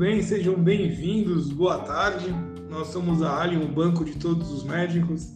bem, 0.00 0.22
sejam 0.22 0.54
bem-vindos, 0.54 1.50
boa 1.50 1.80
tarde. 1.80 2.34
Nós 2.70 2.88
somos 2.88 3.20
a 3.20 3.38
Alien, 3.42 3.62
o 3.62 3.68
banco 3.68 4.02
de 4.02 4.12
todos 4.12 4.50
os 4.50 4.64
médicos. 4.64 5.28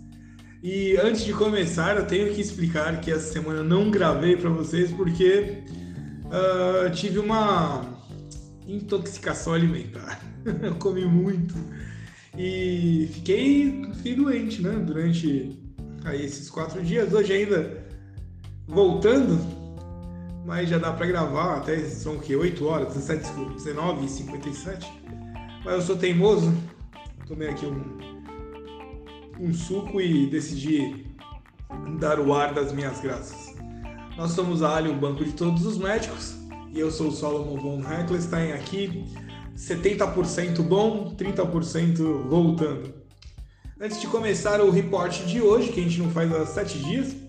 E 0.62 0.96
antes 0.96 1.22
de 1.22 1.34
começar, 1.34 1.98
eu 1.98 2.06
tenho 2.06 2.32
que 2.32 2.40
explicar 2.40 2.98
que 2.98 3.12
essa 3.12 3.30
semana 3.30 3.62
não 3.62 3.90
gravei 3.90 4.38
para 4.38 4.48
vocês 4.48 4.90
porque 4.90 5.64
uh, 6.24 6.91
tive 6.95 7.19
uma 7.19 7.84
intoxicação 8.66 9.52
alimentar. 9.52 10.19
eu 10.62 10.74
comi 10.77 11.05
muito 11.05 11.55
e 12.38 13.10
fiquei, 13.12 13.83
fiquei 13.96 14.15
doente, 14.15 14.62
né? 14.62 14.83
Durante 14.83 15.59
aí, 16.06 16.24
esses 16.24 16.48
quatro 16.48 16.83
dias. 16.83 17.12
Hoje 17.12 17.34
ainda 17.34 17.84
voltando, 18.66 19.38
mas 20.45 20.68
já 20.68 20.76
dá 20.76 20.92
para 20.92 21.06
gravar, 21.06 21.56
até 21.56 21.78
são 21.88 22.16
o 22.16 22.20
quê? 22.20 22.37
8 22.37 22.66
horas, 22.66 22.95
17, 22.95 23.32
19 23.55 24.05
e 24.05 24.09
57. 24.09 24.92
Mas 25.64 25.74
eu 25.74 25.80
sou 25.80 25.96
teimoso, 25.96 26.52
tomei 27.27 27.48
aqui 27.48 27.64
um, 27.64 27.98
um 29.41 29.55
suco 29.55 30.00
e 30.00 30.27
decidi 30.27 31.06
dar 31.98 32.20
o 32.20 32.34
ar 32.34 32.52
das 32.52 32.72
minhas 32.72 33.00
graças. 33.00 33.55
Nós 34.19 34.33
somos 34.33 34.62
a 34.62 34.77
Ali, 34.77 34.91
o 34.91 34.95
banco 34.95 35.24
de 35.24 35.33
todos 35.33 35.64
os 35.64 35.78
médicos, 35.78 36.36
e 36.70 36.78
eu 36.78 36.91
sou 36.91 37.08
o 37.08 37.12
Solomon 37.12 37.56
von 37.56 37.80
Heckelstein 37.80 38.52
aqui, 38.52 39.05
70% 39.56 40.61
bom, 40.62 41.14
30% 41.16 42.28
voltando. 42.28 42.92
Antes 43.80 44.00
de 44.00 44.06
começar 44.06 44.61
o 44.61 44.70
report 44.70 45.24
de 45.24 45.41
hoje, 45.41 45.72
que 45.72 45.80
a 45.80 45.83
gente 45.83 46.00
não 46.00 46.11
faz 46.11 46.33
há 46.33 46.45
7 46.45 46.78
dias, 46.80 47.23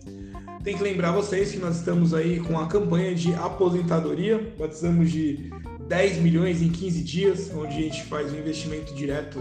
tem 0.66 0.76
que 0.76 0.82
lembrar 0.82 1.12
vocês 1.12 1.52
que 1.52 1.60
nós 1.60 1.78
estamos 1.78 2.12
aí 2.12 2.40
com 2.40 2.60
a 2.60 2.66
campanha 2.66 3.14
de 3.14 3.36
aposentadoria, 3.36 4.52
batizamos 4.58 5.12
de 5.12 5.52
10 5.88 6.18
milhões 6.18 6.60
em 6.60 6.70
15 6.70 7.04
dias, 7.04 7.52
onde 7.56 7.76
a 7.76 7.82
gente 7.82 8.04
faz 8.06 8.34
um 8.34 8.36
investimento 8.40 8.92
direto 8.96 9.40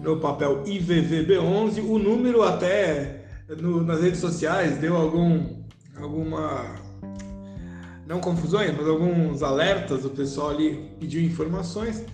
no 0.00 0.20
papel 0.20 0.62
IVVB11. 0.62 1.82
O 1.84 1.98
número 1.98 2.44
até 2.44 3.24
no, 3.60 3.82
nas 3.82 4.02
redes 4.02 4.20
sociais 4.20 4.78
deu 4.78 4.96
algum, 4.96 5.64
alguma 6.00 6.76
não 8.06 8.20
confusões, 8.20 8.72
mas 8.76 8.86
alguns 8.86 9.42
alertas, 9.42 10.04
o 10.04 10.10
pessoal 10.10 10.50
ali 10.50 10.92
pediu 11.00 11.20
informações. 11.24 12.04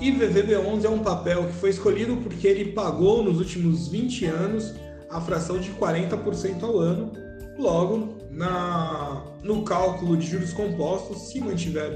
IVVB11 0.00 0.84
é 0.84 0.88
um 0.88 1.00
papel 1.00 1.48
que 1.48 1.52
foi 1.52 1.68
escolhido 1.68 2.16
porque 2.16 2.48
ele 2.48 2.72
pagou 2.72 3.22
nos 3.22 3.38
últimos 3.40 3.88
20 3.88 4.24
anos 4.24 4.74
a 5.10 5.20
fração 5.20 5.58
de 5.58 5.68
40% 5.72 6.62
ao 6.62 6.78
ano 6.78 7.29
Logo, 7.60 8.14
na, 8.30 9.22
no 9.44 9.62
cálculo 9.64 10.16
de 10.16 10.26
juros 10.26 10.50
compostos, 10.54 11.28
se 11.28 11.40
mantiver 11.40 11.94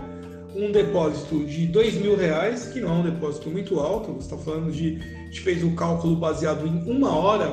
um 0.54 0.70
depósito 0.70 1.42
de 1.46 1.66
dois 1.66 1.94
mil 1.94 2.16
reais, 2.16 2.66
que 2.66 2.80
não 2.80 2.90
é 2.90 2.92
um 2.92 3.02
depósito 3.02 3.48
muito 3.48 3.80
alto, 3.80 4.12
você 4.12 4.26
está 4.26 4.36
falando 4.36 4.70
de, 4.70 4.98
a 5.00 5.24
gente 5.24 5.40
fez 5.40 5.64
um 5.64 5.74
cálculo 5.74 6.16
baseado 6.16 6.66
em 6.66 6.90
uma 6.90 7.16
hora 7.16 7.50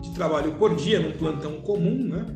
de 0.00 0.14
trabalho 0.14 0.52
por 0.52 0.76
dia 0.76 1.00
num 1.00 1.12
plantão 1.18 1.60
comum, 1.60 2.08
né? 2.08 2.26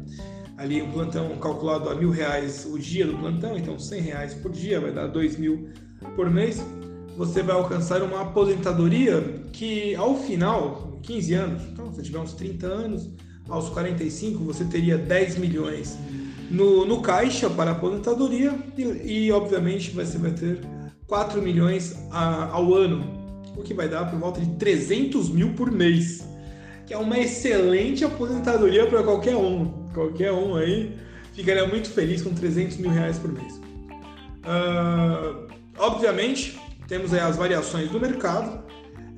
Ali 0.58 0.82
um 0.82 0.90
plantão 0.90 1.28
calculado 1.38 1.88
a 1.88 1.94
mil 1.94 2.10
reais 2.10 2.66
o 2.66 2.76
dia 2.76 3.06
do 3.06 3.16
plantão, 3.16 3.56
então 3.56 3.78
cem 3.78 4.02
reais 4.02 4.34
por 4.34 4.50
dia 4.50 4.80
vai 4.80 4.90
dar 4.90 5.06
dois 5.06 5.36
mil 5.36 5.70
por 6.16 6.28
mês. 6.28 6.66
Você 7.16 7.42
vai 7.42 7.54
alcançar 7.54 8.02
uma 8.02 8.22
aposentadoria 8.22 9.20
que 9.52 9.94
ao 9.94 10.16
final, 10.16 10.98
15 11.02 11.34
anos, 11.34 11.62
então 11.62 11.92
se 11.92 12.02
tiver 12.02 12.18
uns 12.18 12.32
30 12.34 12.66
anos, 12.66 13.08
aos 13.48 13.68
45 13.68 14.44
você 14.44 14.64
teria 14.64 14.96
10 14.96 15.38
milhões 15.38 15.98
no, 16.50 16.84
no 16.84 17.00
caixa 17.00 17.48
para 17.48 17.72
aposentadoria 17.72 18.54
e, 18.76 19.26
e, 19.26 19.32
obviamente 19.32 19.90
você 19.90 20.18
vai 20.18 20.32
ter 20.32 20.60
4 21.06 21.40
milhões 21.40 21.96
a, 22.10 22.50
ao 22.52 22.74
ano, 22.74 23.04
o 23.56 23.62
que 23.62 23.74
vai 23.74 23.88
dar 23.88 24.10
por 24.10 24.18
volta 24.18 24.40
de 24.40 24.46
300 24.56 25.30
mil 25.30 25.54
por 25.54 25.70
mês, 25.70 26.26
que 26.86 26.94
é 26.94 26.98
uma 26.98 27.18
excelente 27.18 28.04
aposentadoria 28.04 28.86
para 28.86 29.02
qualquer 29.02 29.36
um. 29.36 29.86
Qualquer 29.92 30.32
um 30.32 30.56
aí 30.56 30.96
ficaria 31.32 31.66
muito 31.66 31.90
feliz 31.90 32.22
com 32.22 32.32
300 32.32 32.76
mil 32.78 32.90
reais 32.90 33.18
por 33.18 33.32
mês. 33.32 33.60
Uh, 34.42 35.46
obviamente, 35.78 36.58
temos 36.88 37.12
aí 37.14 37.20
as 37.20 37.36
variações 37.36 37.90
do 37.90 38.00
mercado, 38.00 38.62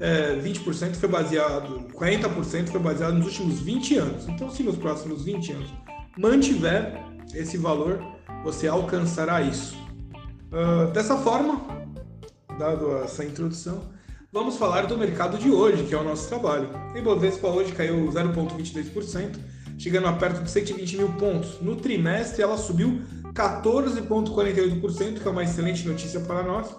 é, 0.00 0.37
20% 0.37 0.94
foi 0.94 1.09
baseado, 1.09 1.88
40% 1.93 2.69
foi 2.69 2.81
baseado 2.81 3.15
nos 3.15 3.27
últimos 3.27 3.60
20 3.60 3.99
anos. 3.99 4.28
Então, 4.28 4.50
se 4.50 4.62
nos 4.62 4.77
próximos 4.77 5.25
20 5.25 5.53
anos 5.53 5.71
mantiver 6.19 7.03
esse 7.32 7.56
valor, 7.56 8.00
você 8.43 8.66
alcançará 8.69 9.41
isso. 9.43 9.77
Uh, 10.53 10.91
dessa 10.93 11.16
forma, 11.16 11.60
dado 12.59 12.99
essa 12.99 13.25
introdução, 13.25 13.82
vamos 14.32 14.56
falar 14.56 14.87
do 14.87 14.97
mercado 14.97 15.38
de 15.38 15.50
hoje, 15.50 15.84
que 15.84 15.94
é 15.94 15.99
o 15.99 16.05
nosso 16.05 16.28
trabalho. 16.28 16.71
A 16.94 16.99
Ibovespa 16.99 17.49
hoje 17.49 17.72
caiu 17.72 18.06
0,22%, 18.09 19.37
chegando 19.78 20.06
a 20.06 20.12
perto 20.12 20.43
de 20.43 20.50
120 20.50 20.97
mil 20.97 21.12
pontos. 21.15 21.61
No 21.61 21.76
trimestre, 21.76 22.43
ela 22.43 22.56
subiu 22.56 23.00
14,48%, 23.32 25.21
que 25.21 25.26
é 25.26 25.31
uma 25.31 25.43
excelente 25.43 25.88
notícia 25.88 26.21
para 26.21 26.43
nós. 26.43 26.76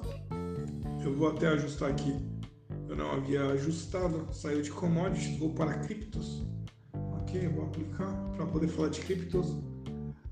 Eu 1.04 1.14
vou 1.14 1.30
até 1.30 1.48
ajustar 1.48 1.90
aqui 1.90 2.16
eu 2.88 2.96
não 2.96 3.12
havia 3.12 3.44
ajustado, 3.48 4.28
saiu 4.32 4.62
de 4.62 4.72
commodities, 4.72 5.38
vou 5.40 5.54
para 5.54 5.74
criptos. 5.80 6.44
Ok, 6.94 7.48
vou 7.50 7.66
aplicar 7.66 8.14
para 8.36 8.46
poder 8.46 8.68
falar 8.68 8.90
de 8.90 9.02
criptos 9.02 9.56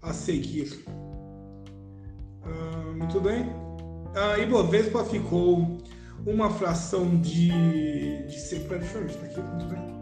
a 0.01 0.13
seguir. 0.13 0.83
Uh, 2.45 2.97
muito 2.97 3.19
bem. 3.21 3.45
A 4.15 4.37
Ibovespa 4.37 5.03
ficou 5.05 5.79
uma 6.25 6.49
fração 6.51 7.19
de. 7.19 7.47
de 7.47 8.25
deixa 8.27 8.55
eu 8.55 9.03
ajustar 9.03 9.25
aqui, 9.25 9.41
muito 9.41 9.65
bem. 9.65 9.93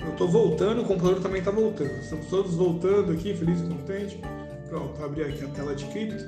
Eu 0.00 0.12
estou 0.12 0.28
voltando, 0.28 0.82
o 0.82 0.84
computador 0.84 1.20
também 1.20 1.40
está 1.40 1.50
voltando. 1.50 1.90
Estamos 2.00 2.26
todos 2.26 2.54
voltando 2.54 3.12
aqui, 3.12 3.34
feliz 3.34 3.60
e 3.60 3.64
contente. 3.64 4.20
Pronto, 4.68 5.02
abri 5.02 5.22
aqui 5.22 5.44
a 5.44 5.48
tela 5.48 5.74
de 5.74 5.84
cripto. 5.86 6.22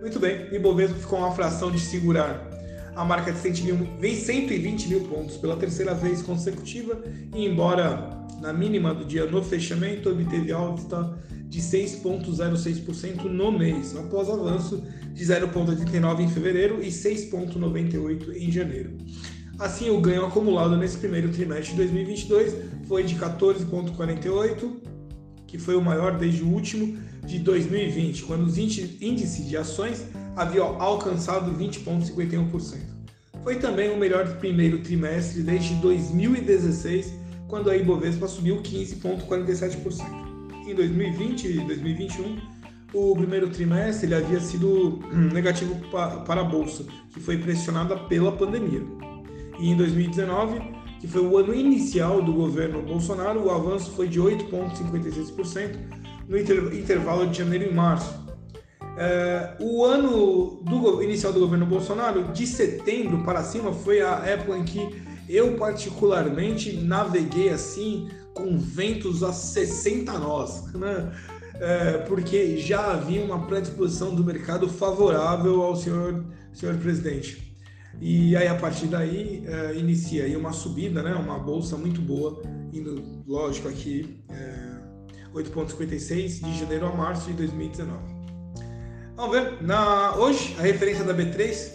Muito 0.00 0.18
bem, 0.18 0.52
Ibovespa 0.52 0.96
ficou 0.96 1.20
uma 1.20 1.30
fração 1.32 1.70
de 1.70 1.78
segurar 1.78 2.51
a 2.94 3.04
marca 3.04 3.32
de 3.32 3.38
120 3.38 4.88
mil 4.88 5.00
pontos 5.00 5.36
pela 5.36 5.56
terceira 5.56 5.94
vez 5.94 6.22
consecutiva 6.22 7.02
e 7.34 7.46
embora 7.46 8.10
na 8.40 8.52
mínima 8.52 8.92
do 8.92 9.04
dia 9.04 9.24
no 9.26 9.42
fechamento 9.42 10.10
obteve 10.10 10.52
alta 10.52 11.16
de 11.52 11.60
6,06% 11.60 13.24
no 13.24 13.52
mês, 13.52 13.94
após 13.94 14.28
avanço 14.28 14.82
de 15.12 15.24
0,89% 15.24 16.20
em 16.20 16.28
fevereiro 16.28 16.82
e 16.82 16.88
6,98% 16.88 18.36
em 18.36 18.50
janeiro. 18.50 18.96
Assim, 19.58 19.90
o 19.90 20.00
ganho 20.00 20.24
acumulado 20.24 20.76
nesse 20.76 20.96
primeiro 20.96 21.28
trimestre 21.28 21.72
de 21.72 21.76
2022 21.76 22.54
foi 22.88 23.04
de 23.04 23.14
14,48%, 23.16 24.76
que 25.46 25.58
foi 25.58 25.76
o 25.76 25.82
maior 25.82 26.16
desde 26.16 26.42
o 26.42 26.48
último 26.48 26.96
de 27.26 27.38
2020, 27.38 28.22
quando 28.24 28.44
os 28.44 28.56
índices 28.56 29.46
de 29.46 29.56
ações 29.56 30.06
havia 30.36 30.62
alcançado 30.62 31.52
20,51%. 31.52 32.92
Foi 33.42 33.56
também 33.56 33.90
o 33.90 33.96
melhor 33.96 34.36
primeiro 34.36 34.78
trimestre 34.78 35.42
desde 35.42 35.74
2016, 35.74 37.12
quando 37.48 37.70
a 37.70 37.76
Ibovespa 37.76 38.28
subiu 38.28 38.62
15,47%. 38.62 40.22
Em 40.66 40.74
2020 40.74 41.48
e 41.48 41.66
2021, 41.66 42.38
o 42.94 43.16
primeiro 43.16 43.48
trimestre 43.48 44.06
ele 44.06 44.14
havia 44.14 44.38
sido 44.38 45.00
hum, 45.12 45.28
negativo 45.32 45.74
para 45.90 46.40
a 46.40 46.44
bolsa, 46.44 46.84
que 47.12 47.20
foi 47.20 47.38
pressionada 47.38 47.96
pela 47.96 48.30
pandemia. 48.30 48.82
E 49.58 49.70
em 49.70 49.76
2019, 49.76 50.60
que 51.00 51.08
foi 51.08 51.22
o 51.22 51.36
ano 51.36 51.52
inicial 51.52 52.22
do 52.22 52.32
governo 52.32 52.80
Bolsonaro, 52.82 53.44
o 53.44 53.50
avanço 53.50 53.90
foi 53.92 54.06
de 54.08 54.20
8,56% 54.20 55.76
no 56.28 56.38
intervalo 56.38 57.26
de 57.26 57.38
janeiro 57.38 57.70
e 57.70 57.74
março, 57.74 58.14
é, 58.96 59.56
o 59.60 59.84
ano 59.84 60.62
do 60.62 61.02
inicial 61.02 61.32
do 61.32 61.40
governo 61.40 61.66
Bolsonaro, 61.66 62.24
de 62.32 62.46
setembro 62.46 63.24
para 63.24 63.42
cima, 63.42 63.72
foi 63.72 64.02
a 64.02 64.18
época 64.26 64.58
em 64.58 64.64
que 64.64 65.02
eu 65.28 65.56
particularmente 65.56 66.76
naveguei 66.76 67.48
assim 67.48 68.08
com 68.34 68.58
ventos 68.58 69.22
a 69.22 69.32
60 69.32 70.18
nós, 70.18 70.72
né? 70.74 71.12
É, 71.54 71.98
porque 72.08 72.58
já 72.58 72.92
havia 72.92 73.22
uma 73.24 73.46
predisposição 73.46 74.14
do 74.14 74.24
mercado 74.24 74.68
favorável 74.68 75.62
ao 75.62 75.76
senhor, 75.76 76.24
senhor 76.52 76.76
presidente. 76.76 77.56
E 78.00 78.34
aí 78.34 78.48
a 78.48 78.54
partir 78.54 78.86
daí 78.86 79.44
é, 79.46 79.76
inicia 79.76 80.24
aí 80.24 80.34
uma 80.34 80.52
subida, 80.52 81.02
né? 81.02 81.14
Uma 81.14 81.38
bolsa 81.38 81.76
muito 81.76 82.00
boa, 82.00 82.42
indo, 82.72 83.22
lógico, 83.26 83.68
aqui 83.68 84.22
é, 84.28 84.72
8,56 85.34 86.44
de 86.44 86.58
janeiro 86.58 86.86
a 86.86 86.92
março 86.94 87.30
de 87.30 87.36
2019. 87.36 88.11
Vamos 89.16 89.36
ver. 89.36 89.62
Na, 89.62 90.16
hoje, 90.16 90.56
a 90.58 90.62
referência 90.62 91.04
da 91.04 91.14
B3, 91.14 91.70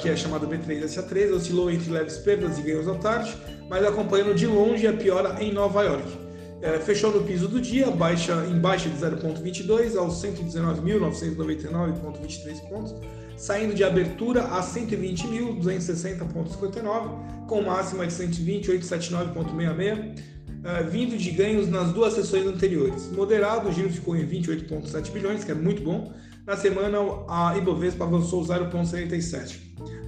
que 0.00 0.08
é 0.08 0.16
chamada 0.16 0.46
B3SA3, 0.46 1.34
oscilou 1.34 1.68
entre 1.70 1.90
leves 1.90 2.18
perdas 2.18 2.58
e 2.58 2.62
ganhos 2.62 2.86
à 2.86 2.94
tarde, 2.94 3.36
mas 3.68 3.84
acompanhando 3.84 4.32
de 4.34 4.46
longe 4.46 4.86
a 4.86 4.92
piora 4.92 5.42
em 5.42 5.52
Nova 5.52 5.82
York. 5.82 6.26
É, 6.62 6.78
fechou 6.78 7.12
no 7.12 7.22
piso 7.22 7.48
do 7.48 7.60
dia, 7.60 7.90
baixa, 7.90 8.46
em 8.48 8.58
baixa 8.58 8.88
de 8.88 8.96
0,22 8.96 9.94
aos 9.96 10.22
119.999,23 10.22 12.68
pontos, 12.68 12.94
saindo 13.36 13.74
de 13.74 13.84
abertura 13.84 14.40
a 14.42 14.62
120.260,59, 14.62 17.46
com 17.46 17.60
máxima 17.62 18.06
de 18.06 18.14
120.879,66, 18.14 20.35
é, 20.66 20.82
vindo 20.82 21.16
de 21.16 21.30
ganhos 21.30 21.68
nas 21.68 21.92
duas 21.92 22.14
sessões 22.14 22.44
anteriores. 22.44 23.08
Moderado, 23.12 23.68
o 23.68 23.72
giro 23.72 23.88
ficou 23.88 24.16
em 24.16 24.26
28,7 24.26 25.12
bilhões, 25.12 25.44
que 25.44 25.52
é 25.52 25.54
muito 25.54 25.80
bom. 25.80 26.12
Na 26.44 26.56
semana, 26.56 26.98
a 27.28 27.56
Ibovespa 27.56 28.02
avançou 28.02 28.42
0,77. 28.42 29.60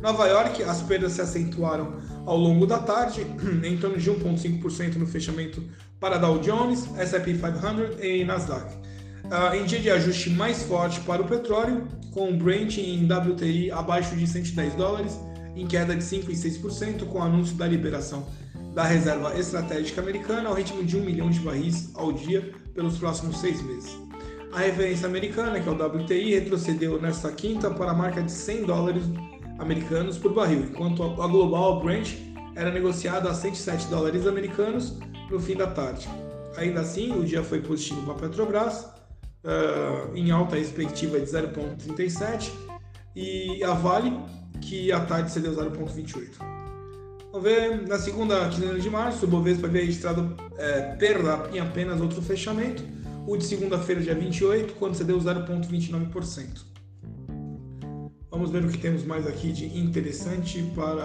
Nova 0.03 0.27
York, 0.27 0.65
as 0.65 0.83
perdas 0.83 1.13
se 1.13 1.21
acentuaram 1.21 2.01
ao 2.27 2.37
longo 2.37 2.67
da 2.67 2.79
tarde, 2.79 3.25
em 3.63 3.77
torno 3.77 3.99
de 3.99 4.11
1,5% 4.11 4.97
no 4.97 5.07
fechamento 5.07 5.63
para 6.01 6.19
Dow 6.19 6.41
Jones, 6.41 6.89
S&P 6.97 7.35
500 7.35 8.03
e 8.03 8.25
Nasdaq. 8.25 8.75
Uh, 9.27 9.55
em 9.55 9.65
dia 9.65 9.79
de 9.79 9.91
ajuste 9.91 10.31
mais 10.31 10.65
forte 10.65 10.99
para 11.03 11.23
o 11.23 11.25
petróleo, 11.25 11.87
com 12.13 12.31
o 12.31 12.37
Brent 12.37 12.79
em 12.79 13.05
WTI 13.05 13.71
abaixo 13.71 14.17
de 14.17 14.27
110 14.27 14.75
dólares, 14.75 15.17
em 15.55 15.69
queda 15.69 15.95
de 15.95 16.03
5,6%, 16.03 17.07
com 17.07 17.19
o 17.19 17.23
anúncio 17.23 17.55
da 17.57 17.67
liberação 17.67 18.27
da 18.79 18.85
reserva 18.85 19.37
estratégica 19.37 20.01
americana 20.01 20.49
ao 20.49 20.55
ritmo 20.55 20.85
de 20.85 20.97
1 20.97 21.01
milhão 21.05 21.29
de 21.29 21.41
barris 21.41 21.91
ao 21.97 22.13
dia 22.13 22.53
pelos 22.73 22.97
próximos 22.97 23.41
seis 23.41 23.61
meses. 23.61 23.99
A 24.53 24.61
referência 24.61 25.09
americana, 25.09 25.59
que 25.59 25.69
é 25.69 25.73
o 25.73 25.75
WTI, 25.75 26.35
retrocedeu 26.35 27.03
nesta 27.03 27.33
quinta 27.33 27.73
para 27.73 27.91
a 27.91 27.95
marca 27.95 28.23
de 28.23 28.31
100 28.31 28.67
dólares 28.67 29.03
americanos 29.59 30.17
por 30.17 30.33
barril, 30.33 30.61
enquanto 30.71 31.03
a 31.03 31.27
global 31.27 31.81
Brent 31.81 32.19
era 32.55 32.71
negociada 32.71 33.29
a 33.29 33.35
107 33.35 33.89
dólares 33.89 34.29
americanos 34.29 34.97
no 35.29 35.41
fim 35.41 35.57
da 35.57 35.67
tarde. 35.67 36.09
Ainda 36.57 36.83
assim, 36.83 37.11
o 37.19 37.25
dia 37.25 37.43
foi 37.43 37.61
positivo 37.61 38.03
para 38.03 38.13
a 38.13 38.29
Petrobras, 38.29 38.85
uh, 38.85 40.15
em 40.15 40.31
alta 40.31 40.55
perspectiva 40.55 41.19
de 41.19 41.27
0,37, 41.27 42.53
e 43.17 43.61
a 43.65 43.73
Vale, 43.73 44.17
que 44.61 44.93
à 44.93 45.01
tarde 45.01 45.33
cedeu 45.33 45.53
0,28. 45.53 46.58
Vamos 47.31 47.43
ver, 47.43 47.87
na 47.87 47.99
segunda 47.99 48.49
quinzena 48.49 48.79
de 48.79 48.89
março, 48.89 49.27
o 49.27 49.29
Bovespa 49.29 49.67
havia 49.67 49.83
registrado 49.83 50.35
é, 50.57 50.95
perda 50.97 51.51
em 51.53 51.61
apenas 51.61 52.01
outro 52.01 52.23
fechamento, 52.23 52.83
o 53.27 53.37
de 53.37 53.45
segunda-feira, 53.45 54.01
dia 54.01 54.15
28, 54.15 54.75
quando 54.75 54.95
cedeu 54.95 55.19
0,29%. 55.19 56.65
Vamos 58.31 58.51
ver 58.51 58.65
o 58.65 58.69
que 58.69 58.79
temos 58.79 59.05
mais 59.05 59.27
aqui 59.27 59.53
de 59.53 59.67
interessante 59.79 60.63
para. 60.75 61.05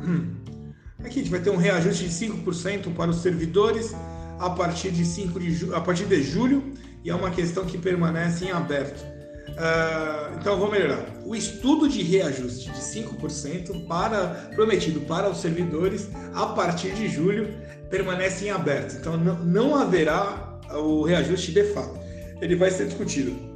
Aqui 1.00 1.20
a 1.20 1.22
gente 1.22 1.30
vai 1.30 1.40
ter 1.40 1.50
um 1.50 1.56
reajuste 1.56 2.08
de 2.08 2.10
5% 2.10 2.92
para 2.92 3.08
os 3.12 3.18
servidores 3.18 3.94
a 4.40 4.50
partir 4.50 4.90
de 4.90 5.04
5 5.04 5.38
de 5.38 5.52
ju... 5.52 5.72
a 5.72 5.80
partir 5.80 6.06
de 6.06 6.20
julho 6.24 6.74
e 7.04 7.10
é 7.10 7.14
uma 7.14 7.30
questão 7.30 7.64
que 7.64 7.78
permanece 7.78 8.46
em 8.46 8.50
aberto. 8.50 9.06
Uh, 9.50 10.38
então 10.38 10.58
vou 10.58 10.70
melhorar. 10.70 11.04
O 11.24 11.34
estudo 11.34 11.88
de 11.88 12.02
reajuste 12.02 12.70
de 12.70 12.80
5% 12.80 13.86
para 13.86 14.48
prometido 14.54 15.00
para 15.00 15.28
os 15.28 15.38
servidores 15.38 16.08
a 16.34 16.46
partir 16.46 16.92
de 16.92 17.08
julho 17.08 17.54
permanece 17.90 18.46
em 18.46 18.50
aberto. 18.50 18.96
Então 18.96 19.16
não, 19.16 19.38
não 19.44 19.74
haverá 19.74 20.58
o 20.72 21.02
reajuste 21.02 21.52
de 21.52 21.64
fato. 21.72 21.98
Ele 22.40 22.54
vai 22.54 22.70
ser 22.70 22.86
discutido 22.86 23.48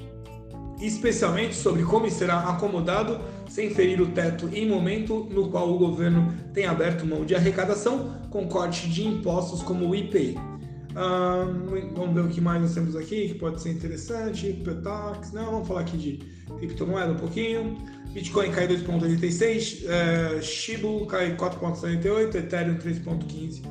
especialmente 0.83 1.55
sobre 1.55 1.85
como 1.85 2.11
será 2.11 2.41
acomodado 2.41 3.21
sem 3.49 3.71
ferir 3.71 4.00
o 4.00 4.09
teto 4.09 4.49
em 4.53 4.69
momento 4.69 5.29
no 5.31 5.49
qual 5.49 5.71
o 5.71 5.79
governo 5.79 6.35
tem 6.53 6.67
aberto 6.67 7.06
mão 7.06 7.25
de 7.25 7.35
arrecadação 7.35 8.21
com 8.31 8.49
corte 8.49 8.88
de 8.88 9.06
impostos 9.06 9.62
como 9.62 9.88
o 9.88 9.95
IPI. 9.95 10.51
Vamos 10.94 12.15
ver 12.15 12.21
o 12.21 12.29
que 12.29 12.41
mais 12.41 12.61
nós 12.61 12.75
temos 12.75 12.97
aqui 12.97 13.29
que 13.29 13.35
pode 13.35 13.61
ser 13.61 13.71
interessante. 13.71 14.53
Petax, 14.65 15.33
não, 15.33 15.47
vamos 15.53 15.69
falar 15.69 15.81
aqui 15.81 15.97
de 15.97 16.19
criptomoeda 16.59 17.12
um 17.12 17.17
pouquinho. 17.17 17.77
Bitcoin 18.12 18.50
cai 18.50 18.69
2,86, 18.69 19.89
é, 19.89 20.43
Shibu 20.43 21.06
cai 21.06 21.35
4,78, 21.35 22.35
Ethereum 22.35 22.77
3,15. 22.77 23.62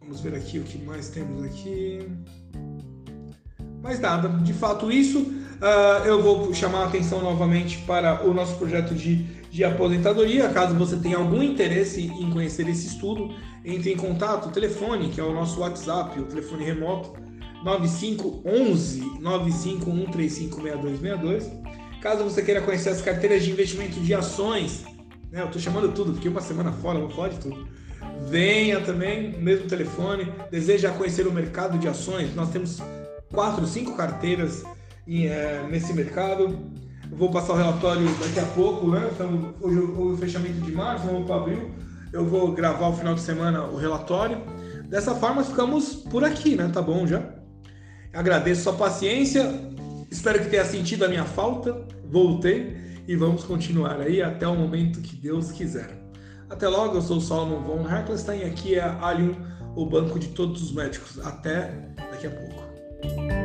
Vamos 0.00 0.20
ver 0.20 0.34
aqui 0.34 0.58
o 0.58 0.64
que 0.64 0.78
mais 0.78 1.10
temos 1.10 1.44
aqui. 1.44 2.08
Mais 3.80 4.00
nada, 4.00 4.28
de 4.28 4.52
fato 4.52 4.90
isso 4.90 5.40
Uh, 5.60 6.06
eu 6.06 6.22
vou 6.22 6.54
chamar 6.54 6.84
a 6.84 6.86
atenção 6.86 7.20
novamente 7.20 7.76
para 7.86 8.26
o 8.26 8.32
nosso 8.32 8.56
projeto 8.56 8.94
de, 8.94 9.26
de 9.50 9.64
aposentadoria. 9.64 10.48
Caso 10.48 10.74
você 10.76 10.96
tenha 10.96 11.18
algum 11.18 11.42
interesse 11.42 12.06
em 12.06 12.30
conhecer 12.30 12.66
esse 12.68 12.86
estudo, 12.86 13.34
entre 13.64 13.92
em 13.92 13.96
contato. 13.96 14.50
Telefone, 14.50 15.08
que 15.10 15.20
é 15.20 15.24
o 15.24 15.34
nosso 15.34 15.58
WhatsApp, 15.60 16.20
o 16.20 16.24
telefone 16.24 16.64
remoto, 16.64 17.12
9511 17.64 19.00
951356262. 19.20 21.50
Caso 22.00 22.24
você 22.24 22.42
queira 22.42 22.62
conhecer 22.62 22.88
as 22.88 23.02
carteiras 23.02 23.44
de 23.44 23.50
investimento 23.50 24.00
de 24.00 24.14
ações, 24.14 24.86
né, 25.30 25.42
eu 25.42 25.46
estou 25.46 25.60
chamando 25.60 25.92
tudo, 25.92 26.12
porque 26.12 26.28
uma 26.28 26.40
semana 26.40 26.72
fora, 26.72 26.98
vou 26.98 27.10
falar 27.10 27.28
de 27.28 27.38
tudo. 27.38 27.68
Venha 28.28 28.80
também, 28.80 29.38
mesmo 29.38 29.68
telefone. 29.68 30.26
Deseja 30.50 30.90
conhecer 30.92 31.26
o 31.26 31.32
mercado 31.32 31.78
de 31.78 31.88
ações? 31.88 32.34
Nós 32.34 32.50
temos 32.50 32.80
quatro, 33.30 33.66
cinco 33.66 33.96
carteiras 33.96 34.64
é, 35.08 35.66
nesse 35.70 35.92
mercado. 35.92 36.58
Vou 37.12 37.30
passar 37.30 37.54
o 37.54 37.56
relatório 37.56 38.06
daqui 38.18 38.40
a 38.40 38.46
pouco, 38.46 38.90
né? 38.90 39.08
Estamos, 39.10 39.54
hoje 39.60 39.78
o 39.78 40.16
fechamento 40.16 40.60
de 40.60 40.72
março, 40.72 41.06
vamos 41.06 41.26
para 41.26 41.36
abril. 41.36 41.70
Eu 42.12 42.24
vou 42.26 42.52
gravar 42.52 42.88
o 42.88 42.96
final 42.96 43.14
de 43.14 43.20
semana 43.20 43.64
o 43.64 43.76
relatório. 43.76 44.38
Dessa 44.88 45.14
forma 45.14 45.44
ficamos 45.44 45.94
por 45.94 46.24
aqui, 46.24 46.56
né? 46.56 46.68
Tá 46.72 46.82
bom 46.82 47.06
já? 47.06 47.22
Agradeço 48.12 48.64
sua 48.64 48.72
paciência. 48.72 49.48
Espero 50.10 50.40
que 50.40 50.48
tenha 50.48 50.64
sentido 50.64 51.04
a 51.04 51.08
minha 51.08 51.24
falta. 51.24 51.86
Voltei 52.10 52.76
e 53.06 53.14
vamos 53.14 53.44
continuar 53.44 54.00
aí 54.00 54.20
até 54.20 54.46
o 54.46 54.56
momento 54.56 55.00
que 55.00 55.14
Deus 55.14 55.52
quiser. 55.52 56.00
Até 56.48 56.66
logo, 56.66 56.96
eu 56.96 57.02
sou 57.02 57.18
o 57.18 57.20
Solomon 57.20 57.62
von 57.62 57.88
Heckelstein 57.88 58.40
e 58.40 58.44
aqui 58.44 58.74
é 58.74 58.80
a 58.80 59.00
Allium, 59.00 59.36
o 59.76 59.86
banco 59.86 60.18
de 60.18 60.28
todos 60.28 60.60
os 60.60 60.72
médicos. 60.72 61.24
Até 61.24 61.94
daqui 61.96 62.26
a 62.26 62.30
pouco. 62.30 63.39